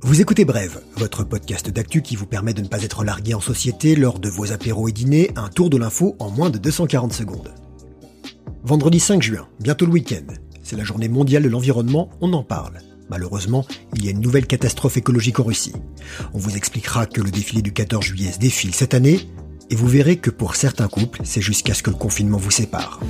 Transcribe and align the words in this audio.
Vous 0.00 0.20
écoutez 0.20 0.44
Brève, 0.44 0.82
votre 0.96 1.24
podcast 1.24 1.70
d'actu 1.70 2.02
qui 2.02 2.16
vous 2.16 2.26
permet 2.26 2.52
de 2.52 2.62
ne 2.62 2.68
pas 2.68 2.82
être 2.82 3.04
largué 3.04 3.34
en 3.34 3.40
société 3.40 3.96
lors 3.96 4.18
de 4.18 4.28
vos 4.28 4.52
apéros 4.52 4.88
et 4.88 4.92
dîners, 4.92 5.30
un 5.36 5.48
tour 5.48 5.70
de 5.70 5.76
l'info 5.76 6.16
en 6.18 6.30
moins 6.30 6.50
de 6.50 6.58
240 6.58 7.12
secondes. 7.12 7.54
Vendredi 8.62 9.00
5 9.00 9.22
juin, 9.22 9.48
bientôt 9.60 9.86
le 9.86 9.92
week-end, 9.92 10.26
c'est 10.62 10.76
la 10.76 10.84
journée 10.84 11.08
mondiale 11.08 11.42
de 11.42 11.48
l'environnement, 11.48 12.10
on 12.20 12.32
en 12.32 12.42
parle. 12.42 12.80
Malheureusement, 13.10 13.66
il 13.94 14.04
y 14.04 14.08
a 14.08 14.10
une 14.10 14.20
nouvelle 14.20 14.46
catastrophe 14.46 14.96
écologique 14.96 15.40
en 15.40 15.44
Russie. 15.44 15.74
On 16.32 16.38
vous 16.38 16.56
expliquera 16.56 17.06
que 17.06 17.20
le 17.20 17.30
défilé 17.30 17.62
du 17.62 17.72
14 17.72 18.04
juillet 18.04 18.32
se 18.32 18.38
défile 18.38 18.74
cette 18.74 18.94
année, 18.94 19.28
et 19.70 19.76
vous 19.76 19.88
verrez 19.88 20.16
que 20.16 20.30
pour 20.30 20.56
certains 20.56 20.88
couples, 20.88 21.20
c'est 21.24 21.40
jusqu'à 21.40 21.74
ce 21.74 21.82
que 21.82 21.90
le 21.90 21.96
confinement 21.96 22.38
vous 22.38 22.50
sépare. 22.50 23.00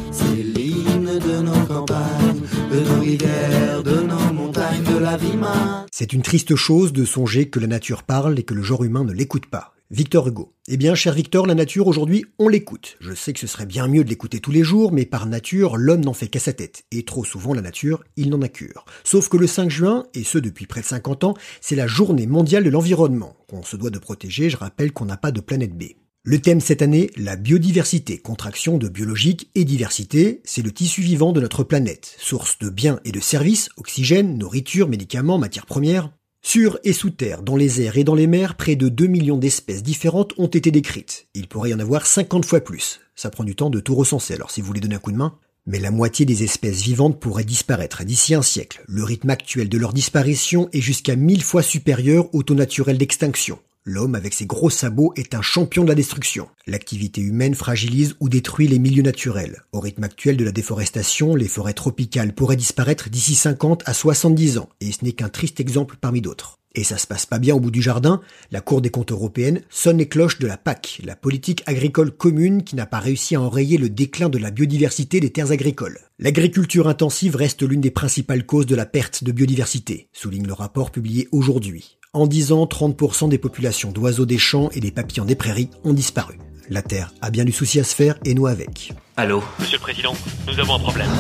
De 1.15 1.43
nos 1.43 1.67
campagnes, 1.67 2.41
de 2.73 2.81
nos 2.81 3.01
rivières, 3.01 3.85
de 3.85 4.01
nos 4.01 4.33
montagnes, 4.33 4.83
de 4.83 4.99
la 4.99 5.17
vie. 5.17 5.39
C'est 5.93 6.13
une 6.13 6.23
triste 6.23 6.57
chose 6.57 6.93
de 6.93 7.05
songer 7.05 7.49
que 7.49 7.61
la 7.61 7.69
nature 7.69 8.03
parle 8.03 8.37
et 8.37 8.43
que 8.43 8.53
le 8.53 8.65
genre 8.65 8.83
humain 8.83 9.05
ne 9.05 9.13
l'écoute 9.13 9.47
pas. 9.47 9.75
Victor 9.93 10.27
Hugo. 10.27 10.55
Eh 10.67 10.77
bien, 10.77 10.97
cher 10.97 11.15
Victor, 11.15 11.47
la 11.47 11.55
nature 11.55 11.87
aujourd'hui, 11.87 12.25
on 12.41 12.49
l'écoute. 12.49 12.97
Je 12.99 13.15
sais 13.15 13.33
que 13.33 13.39
ce 13.39 13.47
serait 13.47 13.65
bien 13.65 13.87
mieux 13.87 14.03
de 14.03 14.09
l'écouter 14.09 14.41
tous 14.41 14.51
les 14.51 14.65
jours, 14.65 14.91
mais 14.91 15.07
par 15.07 15.27
nature, 15.27 15.77
l'homme 15.77 16.05
n'en 16.05 16.15
fait 16.15 16.27
qu'à 16.27 16.41
sa 16.41 16.53
tête. 16.53 16.83
Et 16.91 17.05
trop 17.05 17.25
souvent, 17.25 17.55
la 17.55 17.63
nature, 17.63 18.03
il 18.17 18.29
n'en 18.29 18.43
a 18.43 18.49
cure. 18.49 18.85
Sauf 19.05 19.29
que 19.29 19.37
le 19.37 19.47
5 19.47 19.71
juin, 19.71 20.07
et 20.15 20.25
ce 20.25 20.39
depuis 20.39 20.67
près 20.67 20.81
de 20.81 20.87
50 20.87 21.23
ans, 21.23 21.35
c'est 21.61 21.77
la 21.77 21.87
journée 21.87 22.27
mondiale 22.27 22.65
de 22.65 22.71
l'environnement, 22.71 23.37
qu'on 23.49 23.63
se 23.63 23.77
doit 23.77 23.91
de 23.91 24.01
protéger. 24.01 24.51
Je 24.51 24.57
rappelle 24.57 24.93
qu'on 24.93 25.05
n'a 25.05 25.17
pas 25.17 25.31
de 25.31 25.41
planète 25.41 25.79
B. 25.79 25.85
Le 26.27 26.41
thème 26.41 26.63
cette 26.63 26.81
année, 26.81 27.11
la 27.19 27.37
biodiversité, 27.37 28.17
contraction 28.17 28.79
de 28.79 28.89
biologique 28.89 29.51
et 29.55 29.67
diversité, 29.67 30.41
c'est 30.45 30.63
le 30.63 30.73
tissu 30.73 31.03
vivant 31.03 31.33
de 31.33 31.41
notre 31.43 31.65
planète, 31.65 32.17
source 32.19 32.59
de 32.61 32.71
biens 32.71 32.99
et 33.05 33.13
de 33.13 33.21
services, 33.21 33.69
oxygène, 33.77 34.39
nourriture, 34.39 34.89
médicaments, 34.89 35.37
matières 35.37 35.67
premières. 35.67 36.11
Sur 36.41 36.79
et 36.83 36.95
sous 36.95 37.11
terre, 37.11 37.43
dans 37.43 37.57
les 37.57 37.83
airs 37.83 37.99
et 37.99 38.05
dans 38.05 38.15
les 38.15 38.27
mers, 38.27 38.57
près 38.57 38.75
de 38.75 38.89
2 38.89 39.07
millions 39.07 39.37
d'espèces 39.37 39.83
différentes 39.83 40.33
ont 40.39 40.47
été 40.47 40.71
décrites. 40.71 41.27
Il 41.35 41.47
pourrait 41.47 41.71
y 41.71 41.75
en 41.75 41.79
avoir 41.79 42.07
50 42.07 42.47
fois 42.47 42.63
plus. 42.63 43.01
Ça 43.15 43.29
prend 43.29 43.45
du 43.45 43.55
temps 43.55 43.69
de 43.69 43.81
tout 43.81 43.95
recenser, 43.95 44.33
alors 44.33 44.51
si 44.51 44.63
vous 44.63 44.67
voulez 44.67 44.81
donner 44.81 44.95
un 44.95 45.01
coup 45.01 45.13
de 45.13 45.19
main. 45.19 45.37
Mais 45.67 45.79
la 45.79 45.91
moitié 45.91 46.25
des 46.25 46.43
espèces 46.43 46.81
vivantes 46.81 47.21
pourraient 47.21 47.45
disparaître 47.45 48.03
d'ici 48.03 48.35
un 48.35 48.41
siècle. 48.41 48.83
Le 48.89 49.05
rythme 49.05 49.29
actuel 49.29 49.69
de 49.69 49.77
leur 49.77 49.93
disparition 49.93 50.71
est 50.73 50.81
jusqu'à 50.81 51.17
1000 51.17 51.43
fois 51.43 51.63
supérieur 51.63 52.35
au 52.35 52.43
taux 52.43 52.55
naturel 52.55 52.97
d'extinction. 52.97 53.59
L'homme, 53.87 54.15
avec 54.15 54.33
ses 54.33 54.47
gros 54.47 54.71
sabots, 54.71 55.13
est 55.15 55.35
un 55.35 55.43
champion 55.43 55.83
de 55.85 55.91
la 55.91 55.95
destruction. 55.95 56.49
L'activité 56.67 57.21
humaine 57.21 57.55
fragilise 57.55 58.17
ou 58.19 58.31
détruit 58.31 58.67
les 58.67 58.79
milieux 58.79 59.03
naturels. 59.03 59.63
Au 59.73 59.81
rythme 59.81 60.05
actuel 60.05 60.39
de 60.39 60.45
la 60.45 60.53
déforestation, 60.53 61.35
les 61.35 61.49
forêts 61.49 61.75
tropicales 61.75 62.35
pourraient 62.35 62.57
disparaître 62.57 63.11
d'ici 63.11 63.35
50 63.35 63.83
à 63.85 63.93
70 63.93 64.57
ans, 64.57 64.71
et 64.81 64.91
ce 64.91 65.05
n'est 65.05 65.13
qu'un 65.13 65.29
triste 65.29 65.61
exemple 65.61 65.97
parmi 66.01 66.23
d'autres. 66.23 66.57
Et 66.75 66.83
ça 66.83 66.97
se 66.97 67.07
passe 67.07 67.27
pas 67.27 67.39
bien 67.39 67.55
au 67.55 67.61
bout 67.61 67.71
du 67.71 67.83
jardin, 67.83 68.23
la 68.51 68.63
Cour 68.63 68.81
des 68.81 68.89
comptes 68.89 69.13
européenne 69.13 69.61
sonne 69.69 69.99
les 69.99 70.09
cloches 70.09 70.39
de 70.39 70.47
la 70.47 70.57
PAC, 70.57 71.03
la 71.05 71.15
politique 71.15 71.63
agricole 71.67 72.11
commune 72.11 72.65
qui 72.65 72.77
n'a 72.77 72.87
pas 72.87 73.01
réussi 73.01 73.35
à 73.35 73.43
enrayer 73.43 73.77
le 73.77 73.91
déclin 73.91 74.31
de 74.31 74.39
la 74.39 74.51
biodiversité 74.51 75.21
des 75.21 75.31
terres 75.31 75.53
agricoles. 75.53 76.01
L'agriculture 76.19 76.89
intensive 76.89 77.37
reste 77.37 77.63
l'une 77.63 77.83
des 77.83 77.91
principales 77.91 78.47
causes 78.47 78.67
de 78.67 78.77
la 78.77 78.87
perte 78.87 79.25
de 79.25 79.31
biodiversité, 79.31 80.09
souligne 80.15 80.47
le 80.47 80.55
rapport 80.55 80.91
publié 80.91 81.29
aujourd'hui. 81.33 81.99
En 82.15 82.29
10 82.29 82.53
ans, 82.53 82.65
30% 82.65 83.29
des 83.29 83.39
populations 83.39 83.91
d'oiseaux 83.91 84.25
des 84.25 84.39
champs 84.39 84.71
et 84.71 84.79
des 84.79 84.93
papillons 84.93 85.25
des 85.25 85.35
prairies 85.35 85.69
ont 85.83 85.93
disparu. 85.93 86.39
La 86.71 86.81
Terre 86.81 87.13
a 87.21 87.31
bien 87.31 87.45
du 87.45 87.51
souci 87.51 87.81
à 87.81 87.85
se 87.85 87.93
faire 87.93 88.15
et 88.25 88.35
nous 88.35 88.47
avec. 88.47 88.93
Allô 89.17 89.43
Monsieur 89.59 89.79
le 89.79 89.83
Président, 89.83 90.15
nous 90.47 90.61
avons 90.61 90.77
un 90.77 90.79
problème. 90.79 91.11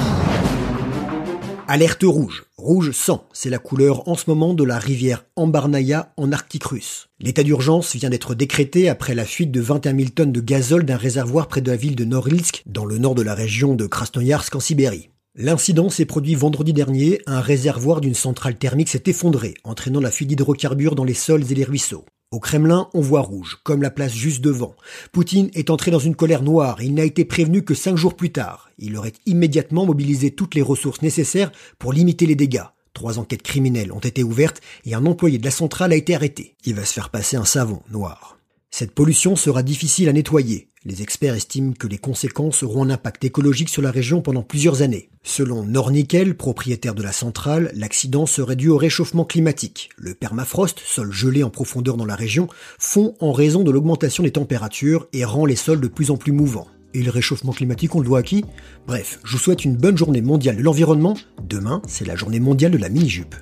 Alerte 1.66 2.04
rouge. 2.04 2.44
Rouge 2.56 2.92
sang, 2.92 3.26
c'est 3.32 3.50
la 3.50 3.58
couleur 3.58 4.08
en 4.08 4.14
ce 4.14 4.24
moment 4.28 4.54
de 4.54 4.62
la 4.62 4.78
rivière 4.78 5.24
Ambarnaya 5.34 6.12
en 6.16 6.30
Arctique 6.30 6.64
russe. 6.64 7.08
L'état 7.18 7.42
d'urgence 7.42 7.96
vient 7.96 8.10
d'être 8.10 8.36
décrété 8.36 8.88
après 8.88 9.16
la 9.16 9.24
fuite 9.24 9.50
de 9.50 9.60
21 9.60 9.96
000 9.96 10.10
tonnes 10.10 10.32
de 10.32 10.40
gazole 10.40 10.84
d'un 10.84 10.96
réservoir 10.96 11.48
près 11.48 11.60
de 11.60 11.72
la 11.72 11.76
ville 11.76 11.96
de 11.96 12.04
Norilsk, 12.04 12.62
dans 12.66 12.84
le 12.84 12.98
nord 12.98 13.16
de 13.16 13.22
la 13.22 13.34
région 13.34 13.74
de 13.74 13.86
Krasnoyarsk 13.86 14.54
en 14.54 14.60
Sibérie. 14.60 15.10
L'incident 15.36 15.90
s'est 15.90 16.04
produit 16.04 16.36
vendredi 16.36 16.72
dernier, 16.72 17.20
un 17.26 17.40
réservoir 17.40 18.00
d'une 18.00 18.14
centrale 18.14 18.56
thermique 18.56 18.88
s'est 18.88 19.02
effondré, 19.06 19.54
entraînant 19.64 19.98
la 19.98 20.12
fuite 20.12 20.28
d'hydrocarbures 20.28 20.94
dans 20.94 21.02
les 21.02 21.12
sols 21.12 21.50
et 21.50 21.56
les 21.56 21.64
ruisseaux. 21.64 22.04
Au 22.30 22.38
Kremlin, 22.38 22.88
on 22.94 23.00
voit 23.00 23.20
rouge, 23.20 23.58
comme 23.64 23.82
la 23.82 23.90
place 23.90 24.14
juste 24.14 24.40
devant. 24.40 24.76
Poutine 25.10 25.50
est 25.54 25.70
entré 25.70 25.90
dans 25.90 25.98
une 25.98 26.14
colère 26.14 26.44
noire, 26.44 26.80
il 26.80 26.94
n'a 26.94 27.02
été 27.02 27.24
prévenu 27.24 27.64
que 27.64 27.74
cinq 27.74 27.96
jours 27.96 28.14
plus 28.14 28.30
tard. 28.30 28.70
Il 28.78 28.96
aurait 28.96 29.12
immédiatement 29.26 29.86
mobilisé 29.86 30.30
toutes 30.30 30.54
les 30.54 30.62
ressources 30.62 31.02
nécessaires 31.02 31.50
pour 31.80 31.92
limiter 31.92 32.26
les 32.26 32.36
dégâts. 32.36 32.66
Trois 32.92 33.18
enquêtes 33.18 33.42
criminelles 33.42 33.90
ont 33.90 33.98
été 33.98 34.22
ouvertes 34.22 34.60
et 34.84 34.94
un 34.94 35.04
employé 35.04 35.38
de 35.38 35.44
la 35.44 35.50
centrale 35.50 35.92
a 35.92 35.96
été 35.96 36.14
arrêté. 36.14 36.54
Il 36.64 36.76
va 36.76 36.84
se 36.84 36.92
faire 36.92 37.10
passer 37.10 37.36
un 37.36 37.44
savon 37.44 37.82
noir. 37.90 38.38
Cette 38.70 38.94
pollution 38.94 39.34
sera 39.34 39.64
difficile 39.64 40.08
à 40.08 40.12
nettoyer. 40.12 40.68
Les 40.86 41.00
experts 41.00 41.34
estiment 41.34 41.72
que 41.72 41.86
les 41.86 41.96
conséquences 41.96 42.62
auront 42.62 42.84
un 42.84 42.90
impact 42.90 43.24
écologique 43.24 43.70
sur 43.70 43.80
la 43.80 43.90
région 43.90 44.20
pendant 44.20 44.42
plusieurs 44.42 44.82
années. 44.82 45.08
Selon 45.22 45.64
Nornickel, 45.64 46.36
propriétaire 46.36 46.94
de 46.94 47.02
la 47.02 47.12
centrale, 47.12 47.70
l'accident 47.74 48.26
serait 48.26 48.54
dû 48.54 48.68
au 48.68 48.76
réchauffement 48.76 49.24
climatique. 49.24 49.88
Le 49.96 50.12
permafrost, 50.12 50.80
sol 50.80 51.10
gelé 51.10 51.42
en 51.42 51.48
profondeur 51.48 51.96
dans 51.96 52.04
la 52.04 52.16
région, 52.16 52.48
fond 52.78 53.14
en 53.20 53.32
raison 53.32 53.62
de 53.62 53.70
l'augmentation 53.70 54.24
des 54.24 54.32
températures 54.32 55.08
et 55.14 55.24
rend 55.24 55.46
les 55.46 55.56
sols 55.56 55.80
de 55.80 55.88
plus 55.88 56.10
en 56.10 56.18
plus 56.18 56.32
mouvants. 56.32 56.68
Et 56.92 57.02
le 57.02 57.10
réchauffement 57.10 57.52
climatique, 57.52 57.94
on 57.94 58.00
le 58.00 58.06
doit 58.06 58.18
à 58.18 58.22
qui? 58.22 58.44
Bref, 58.86 59.20
je 59.24 59.32
vous 59.32 59.42
souhaite 59.42 59.64
une 59.64 59.76
bonne 59.76 59.96
journée 59.96 60.20
mondiale 60.20 60.58
de 60.58 60.62
l'environnement. 60.62 61.16
Demain, 61.42 61.80
c'est 61.88 62.06
la 62.06 62.14
journée 62.14 62.40
mondiale 62.40 62.72
de 62.72 62.78
la 62.78 62.90
mini-jupe. 62.90 63.34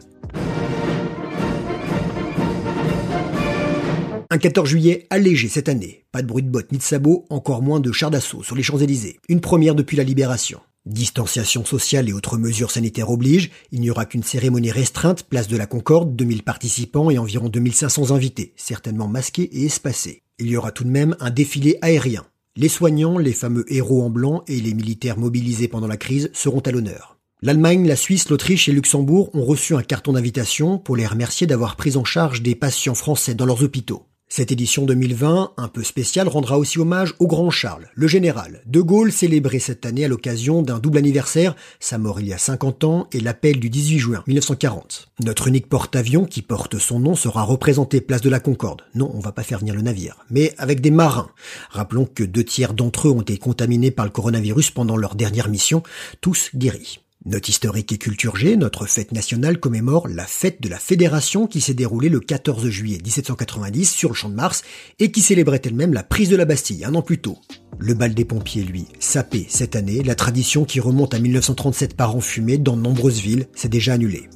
Un 4.33 4.39
14 4.39 4.67
juillet 4.67 5.07
allégé 5.11 5.47
cette 5.47 5.69
année. 5.69 6.07
Pas 6.11 6.23
de 6.23 6.27
bruit 6.27 6.43
de 6.43 6.49
bottes 6.49 6.73
ni 6.73 6.79
de 6.79 6.83
sabots, 6.83 7.27
encore 7.29 7.61
moins 7.61 7.81
de 7.81 7.93
chars 7.93 8.11
d'assaut 8.11 8.43
sur 8.43 8.57
les 8.57 8.63
Champs-Élysées. 8.63 9.21
Une 9.29 9.43
première 9.43 9.75
depuis 9.75 9.95
la 9.95 10.05
libération. 10.05 10.59
Distanciation 10.87 11.67
sociale 11.67 12.09
et 12.09 12.15
autres 12.15 12.39
mesures 12.39 12.71
sanitaires 12.71 13.11
obligent, 13.11 13.51
il 13.73 13.83
n'y 13.83 13.91
aura 13.91 14.07
qu'une 14.07 14.23
cérémonie 14.23 14.71
restreinte, 14.71 15.25
place 15.25 15.49
de 15.49 15.57
la 15.59 15.67
Concorde, 15.67 16.17
2000 16.17 16.45
participants 16.45 17.11
et 17.11 17.19
environ 17.19 17.51
2500 17.51 18.11
invités, 18.11 18.55
certainement 18.57 19.07
masqués 19.07 19.51
et 19.53 19.67
espacés. 19.67 20.23
Il 20.39 20.47
y 20.47 20.57
aura 20.57 20.73
tout 20.73 20.85
de 20.85 20.89
même 20.89 21.15
un 21.21 21.29
défilé 21.29 21.77
aérien. 21.83 22.25
Les 22.57 22.71
soignants, 22.71 23.19
les 23.19 23.35
fameux 23.35 23.71
héros 23.71 24.03
en 24.03 24.09
blanc 24.09 24.45
et 24.49 24.63
les 24.63 24.73
militaires 24.73 25.19
mobilisés 25.19 25.69
pendant 25.69 25.89
la 25.89 25.99
crise 25.99 26.31
seront 26.33 26.61
à 26.61 26.71
l'honneur. 26.71 27.19
L'Allemagne, 27.43 27.87
la 27.87 27.97
Suisse, 27.97 28.31
l'Autriche 28.31 28.67
et 28.71 28.73
Luxembourg 28.73 29.29
ont 29.35 29.45
reçu 29.45 29.75
un 29.75 29.83
carton 29.83 30.15
d'invitation 30.15 30.79
pour 30.79 30.97
les 30.97 31.07
remercier 31.07 31.47
d'avoir 31.47 31.77
pris 31.77 31.99
en 31.99 32.05
charge 32.05 32.41
des 32.41 32.55
patients 32.55 32.95
français 32.95 33.35
dans 33.35 33.45
leurs 33.45 33.63
hôpitaux. 33.63 34.07
Cette 34.35 34.51
édition 34.51 34.87
2020, 34.87 35.53
un 35.59 35.69
peu 35.69 35.83
spéciale, 35.83 36.27
rendra 36.27 36.57
aussi 36.57 36.79
hommage 36.79 37.13
au 37.19 37.27
grand 37.27 37.51
Charles, 37.51 37.91
le 37.93 38.07
général. 38.07 38.63
De 38.65 38.81
Gaulle 38.81 39.13
célébré 39.13 39.59
cette 39.59 39.85
année 39.85 40.07
à 40.07 40.09
l'occasion 40.09 40.63
d'un 40.63 40.79
double 40.79 40.97
anniversaire, 40.97 41.55
sa 41.81 41.99
mort 41.99 42.19
il 42.19 42.29
y 42.29 42.33
a 42.33 42.39
50 42.39 42.83
ans 42.85 43.09
et 43.13 43.21
l'appel 43.21 43.61
du 43.61 43.69
18 43.69 43.99
juin 43.99 44.25
1940. 44.27 45.11
Notre 45.23 45.49
unique 45.49 45.69
porte-avions 45.69 46.25
qui 46.25 46.41
porte 46.41 46.79
son 46.79 46.99
nom 46.99 47.15
sera 47.15 47.43
représenté 47.43 48.01
place 48.01 48.23
de 48.23 48.31
la 48.31 48.41
Concorde. 48.41 48.81
Non, 48.95 49.11
on 49.13 49.21
va 49.21 49.33
pas 49.33 49.43
faire 49.43 49.59
venir 49.59 49.75
le 49.75 49.83
navire, 49.83 50.17
mais 50.31 50.55
avec 50.57 50.81
des 50.81 50.91
marins. 50.91 51.29
Rappelons 51.69 52.07
que 52.07 52.25
deux 52.25 52.43
tiers 52.43 52.73
d'entre 52.73 53.09
eux 53.09 53.13
ont 53.13 53.21
été 53.21 53.37
contaminés 53.37 53.91
par 53.91 54.07
le 54.07 54.13
coronavirus 54.13 54.71
pendant 54.71 54.97
leur 54.97 55.15
dernière 55.15 55.51
mission, 55.51 55.83
tous 56.23 56.49
guéris. 56.55 57.02
Note 57.25 57.49
historique 57.49 57.93
et 57.93 57.99
culture 57.99 58.35
notre 58.57 58.87
fête 58.87 59.13
nationale 59.13 59.61
commémore 59.61 60.09
la 60.09 60.27
fête 60.27 60.61
de 60.61 60.69
la 60.69 60.79
Fédération 60.79 61.47
qui 61.47 61.61
s'est 61.61 61.73
déroulée 61.73 62.09
le 62.09 62.19
14 62.19 62.69
juillet 62.69 62.99
1790 63.05 63.93
sur 63.93 64.09
le 64.09 64.15
Champ 64.15 64.29
de 64.29 64.35
Mars 64.35 64.65
et 64.99 65.13
qui 65.13 65.21
célébrait 65.21 65.63
elle-même 65.65 65.93
la 65.93 66.03
prise 66.03 66.31
de 66.31 66.37
la 66.37 66.45
Bastille 66.45 66.85
un 66.85 66.97
an 66.97 67.03
plus 67.03 67.19
tôt. 67.19 67.39
Le 67.79 67.95
bal 67.95 68.13
des 68.13 68.25
pompiers, 68.25 68.65
lui, 68.65 68.87
sapé 68.99 69.47
cette 69.49 69.77
année, 69.77 70.03
la 70.03 70.17
tradition 70.17 70.65
qui 70.65 70.81
remonte 70.81 71.15
à 71.15 71.21
1937 71.21 71.97
par 71.97 72.17
an 72.17 72.21
fumé 72.21 72.59
dans 72.59 72.77
de 72.77 72.83
nombreuses 72.83 73.21
villes 73.21 73.47
s'est 73.55 73.69
déjà 73.69 73.93
annulée. 73.93 74.29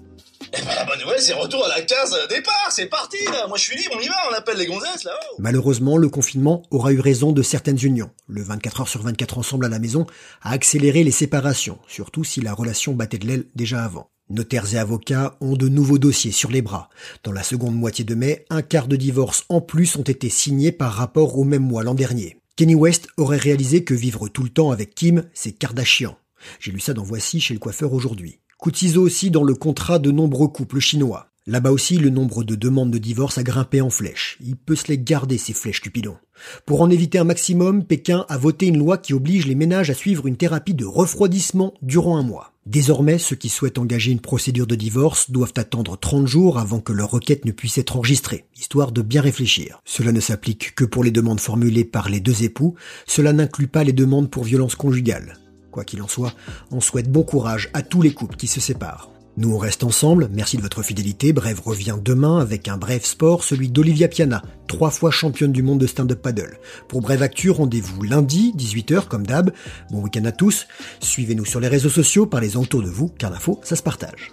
C'est 1.19 1.33
retour 1.33 1.65
à 1.65 1.69
la 1.69 1.83
case 1.83 2.15
départ, 2.29 2.69
c'est 2.71 2.87
parti 2.87 3.17
là. 3.27 3.47
Moi 3.49 3.57
je 3.57 3.63
suis 3.63 3.77
libre, 3.77 3.95
on 3.97 4.01
y 4.01 4.09
va, 4.09 4.17
on 4.31 4.35
appelle 4.35 4.59
les 4.59 4.67
gonzesses 4.67 5.05
là-haut. 5.05 5.37
Malheureusement, 5.39 5.97
le 5.97 6.09
confinement 6.09 6.63
aura 6.71 6.93
eu 6.93 7.01
raison 7.01 7.33
de 7.33 7.43
certaines 7.43 7.79
unions. 7.83 8.11
Le 8.29 8.43
24 8.43 8.83
heures 8.83 8.89
sur 8.89 9.03
24 9.03 9.39
ensemble 9.39 9.65
à 9.65 9.69
la 9.69 9.79
maison 9.79 10.07
a 10.43 10.51
accéléré 10.51 11.05
les 11.05 11.11
séparations, 11.11 11.79
surtout 11.89 12.23
si 12.23 12.41
la 12.41 12.53
relation 12.53 12.93
battait 12.93 13.19
de 13.19 13.27
l'aile 13.27 13.47
déjà 13.55 13.83
avant. 13.83 14.11
Notaires 14.29 14.75
et 14.75 14.79
avocats 14.79 15.37
ont 15.41 15.57
de 15.57 15.69
nouveaux 15.69 15.99
dossiers 15.99 16.33
sur 16.33 16.51
les 16.51 16.63
bras. 16.63 16.91
Dans 17.23 17.33
la 17.33 17.45
seconde 17.45 17.77
moitié 17.77 18.05
de 18.05 18.15
mai, 18.15 18.45
un 18.51 18.63
quart 18.63 18.89
de 18.89 18.97
divorces 18.97 19.45
en 19.49 19.61
plus 19.61 19.97
ont 19.97 20.03
été 20.03 20.29
signés 20.29 20.73
par 20.73 20.93
rapport 20.93 21.39
au 21.39 21.45
même 21.45 21.63
mois 21.63 21.85
l'an 21.85 21.95
dernier. 21.95 22.41
Kenny 22.57 22.75
West 22.75 23.09
aurait 23.17 23.37
réalisé 23.37 23.85
que 23.85 23.95
vivre 23.95 24.29
tout 24.29 24.43
le 24.43 24.49
temps 24.49 24.71
avec 24.71 24.95
Kim, 24.95 25.25
c'est 25.33 25.53
Kardashian. 25.53 26.17
J'ai 26.61 26.73
lu 26.73 26.81
ça 26.81 26.93
dans 26.93 27.05
Voici 27.05 27.41
chez 27.41 27.55
le 27.55 27.61
coiffeur 27.61 27.93
aujourd'hui. 27.93 28.41
Ciseau 28.75 29.03
aussi 29.03 29.31
dans 29.31 29.45
le 29.45 29.55
contrat 29.55 29.99
de 29.99 30.11
nombreux 30.11 30.49
couples 30.49 30.81
chinois. 30.81 31.29
Là-bas 31.49 31.71
aussi, 31.71 31.97
le 31.97 32.11
nombre 32.11 32.43
de 32.43 32.57
demandes 32.57 32.91
de 32.91 32.99
divorce 32.99 33.39
a 33.39 33.45
grimpé 33.45 33.81
en 33.81 33.89
flèche. 33.89 34.37
Il 34.45 34.57
peut 34.57 34.75
se 34.75 34.89
les 34.89 34.99
garder, 34.99 35.39
ces 35.39 35.53
flèches 35.53 35.81
Cupidon. 35.81 36.17
Pour 36.67 36.81
en 36.81 36.91
éviter 36.91 37.19
un 37.19 37.25
maximum, 37.25 37.85
Pékin 37.85 38.27
a 38.29 38.37
voté 38.37 38.67
une 38.67 38.79
loi 38.79 38.99
qui 38.99 39.15
oblige 39.15 39.47
les 39.47 39.55
ménages 39.55 39.89
à 39.89 39.95
suivre 39.95 40.27
une 40.27 40.37
thérapie 40.37 40.75
de 40.75 40.85
refroidissement 40.85 41.75
durant 41.83 42.19
un 42.19 42.25
mois. 42.25 42.53
Désormais, 42.67 43.19
ceux 43.19 43.37
qui 43.37 43.49
souhaitent 43.49 43.79
engager 43.79 44.11
une 44.11 44.19
procédure 44.19 44.67
de 44.67 44.75
divorce 44.75 45.31
doivent 45.31 45.53
attendre 45.55 45.97
30 45.97 46.27
jours 46.27 46.59
avant 46.59 46.81
que 46.81 46.93
leur 46.93 47.13
requête 47.13 47.45
ne 47.45 47.53
puisse 47.53 47.79
être 47.79 47.97
enregistrée, 47.97 48.47
histoire 48.57 48.91
de 48.91 49.03
bien 49.03 49.23
réfléchir. 49.23 49.81
Cela 49.85 50.11
ne 50.11 50.19
s'applique 50.19 50.75
que 50.75 50.85
pour 50.85 51.05
les 51.05 51.13
demandes 51.13 51.39
formulées 51.39 51.85
par 51.85 52.09
les 52.09 52.19
deux 52.19 52.43
époux, 52.43 52.75
cela 53.07 53.33
n'inclut 53.33 53.69
pas 53.69 53.85
les 53.85 53.93
demandes 53.93 54.31
pour 54.31 54.43
violence 54.43 54.75
conjugale. 54.75 55.39
Quoi 55.77 55.85
qu'il 55.85 56.01
en 56.01 56.09
soit, 56.09 56.33
on 56.71 56.81
souhaite 56.81 57.13
bon 57.13 57.23
courage 57.23 57.69
à 57.75 57.83
tous 57.83 58.01
les 58.01 58.15
couples 58.15 58.37
qui 58.37 58.47
se 58.47 58.61
séparent. 58.61 59.11
Nous 59.37 59.53
on 59.53 59.59
reste 59.59 59.85
ensemble, 59.85 60.31
merci 60.33 60.57
de 60.57 60.63
votre 60.63 60.83
fidélité, 60.83 61.35
Brève 61.35 61.61
revient 61.61 61.99
demain 62.03 62.39
avec 62.39 62.67
un 62.69 62.79
bref 62.79 63.05
sport, 63.05 63.45
celui 63.45 63.69
d'Olivia 63.69 64.09
Piana, 64.09 64.43
trois 64.69 64.89
fois 64.89 65.11
championne 65.11 65.53
du 65.53 65.63
monde 65.63 65.79
de 65.79 65.87
stand-up 65.87 66.23
paddle. 66.23 66.59
Pour 66.89 67.03
Brève 67.03 67.23
Actu, 67.23 67.51
rendez-vous 67.51 68.01
lundi, 68.01 68.55
18h 68.57 69.07
comme 69.07 69.27
d'hab. 69.27 69.53
Bon 69.91 70.01
week-end 70.01 70.25
à 70.25 70.33
tous, 70.33 70.67
suivez-nous 71.01 71.45
sur 71.45 71.61
les 71.61 71.69
réseaux 71.69 71.91
sociaux, 71.91 72.25
parlez-en 72.25 72.63
autour 72.63 72.83
de 72.83 72.89
vous, 72.89 73.09
car 73.09 73.31
l'info, 73.31 73.61
ça 73.63 73.77
se 73.77 73.83
partage. 73.83 74.33